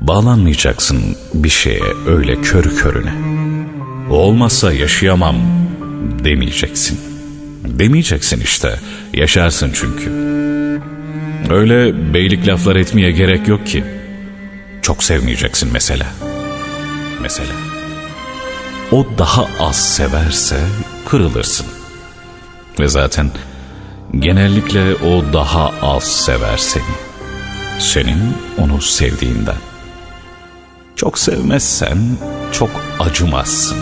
[0.00, 3.12] Bağlanmayacaksın bir şeye öyle körü körüne.
[4.10, 5.36] Olmazsa yaşayamam
[6.24, 7.00] demeyeceksin.
[7.64, 8.78] Demeyeceksin işte.
[9.14, 10.10] Yaşarsın çünkü.
[11.50, 13.84] Öyle beylik laflar etmeye gerek yok ki.
[14.82, 16.06] Çok sevmeyeceksin mesela.
[17.22, 17.52] Mesela.
[18.92, 20.60] O daha az severse
[21.06, 21.66] kırılırsın.
[22.80, 23.30] Ve zaten
[24.18, 26.94] genellikle o daha az sever seni.
[27.78, 29.69] Senin onu sevdiğinden.
[31.00, 31.98] Çok sevmezsen
[32.52, 33.78] çok acımazsın.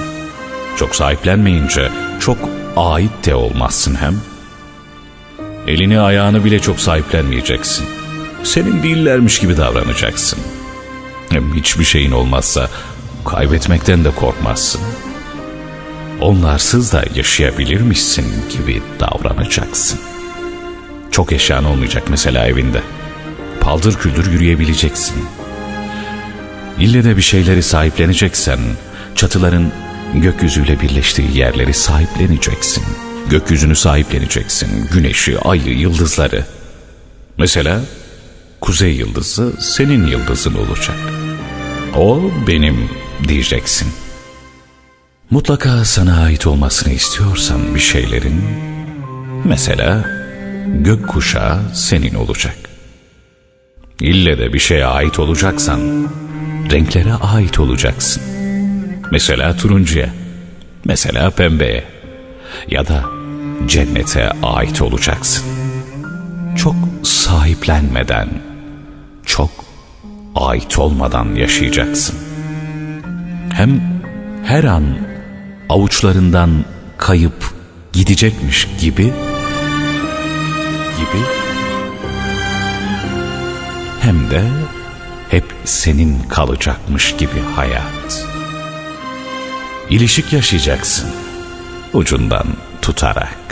[0.77, 2.39] Çok sahiplenmeyince çok
[2.77, 4.21] ait de olmazsın hem.
[5.67, 7.87] Elini ayağını bile çok sahiplenmeyeceksin.
[8.43, 10.39] Senin değillermiş gibi davranacaksın.
[11.29, 12.69] Hem hiçbir şeyin olmazsa
[13.25, 14.81] kaybetmekten de korkmazsın.
[16.21, 20.01] Onlarsız da yaşayabilirmişsin gibi davranacaksın.
[21.11, 22.83] Çok eşyan olmayacak mesela evinde.
[23.61, 25.38] Paldır küldür yürüyebileceksin.
[26.81, 28.59] İlle de bir şeyleri sahipleneceksen,
[29.15, 29.73] çatıların
[30.15, 32.85] gökyüzüyle birleştiği yerleri sahipleneceksin.
[33.31, 36.45] Gökyüzünü sahipleneceksin, güneşi, ayı, yıldızları.
[37.39, 37.81] Mesela
[38.61, 40.97] kuzey yıldızı senin yıldızın olacak.
[41.97, 42.91] O benim
[43.29, 43.89] diyeceksin.
[45.31, 48.45] Mutlaka sana ait olmasını istiyorsan bir şeylerin,
[49.45, 50.05] mesela
[50.67, 52.57] gökkuşağı senin olacak.
[54.01, 56.09] İlle de bir şeye ait olacaksan,
[56.71, 58.23] renklere ait olacaksın.
[59.13, 60.09] Mesela turuncuya,
[60.85, 61.85] mesela pembeye
[62.69, 63.05] ya da
[63.67, 65.45] cennete ait olacaksın.
[66.57, 68.29] Çok sahiplenmeden,
[69.27, 69.51] çok
[70.35, 72.17] ait olmadan yaşayacaksın.
[73.53, 73.83] Hem
[74.45, 74.85] her an
[75.69, 76.65] avuçlarından
[76.99, 77.55] kayıp
[77.93, 79.13] gidecekmiş gibi
[80.99, 81.23] gibi
[84.01, 84.43] hem de
[85.31, 88.27] hep senin kalacakmış gibi hayat.
[89.91, 91.11] İlişik yaşayacaksın
[91.93, 92.47] ucundan
[92.83, 93.48] tutarak.